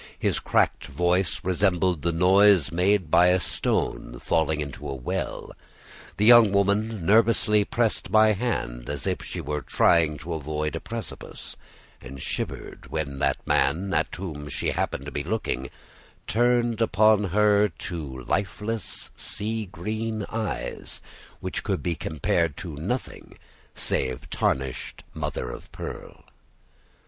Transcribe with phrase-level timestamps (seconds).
[0.17, 5.51] His cracked voice resembled the noise made by a stone falling into a well.
[6.17, 10.79] The young woman nervously pressed my hand, as if she were trying to avoid a
[10.79, 11.55] precipice,
[12.01, 15.69] and shivered when that man, at whom she happened to be looking,
[16.25, 20.99] turned upon her two lifeless, sea green eyes,
[21.41, 23.37] which could be compared to nothing
[23.75, 26.23] save tarnished mother of pearl.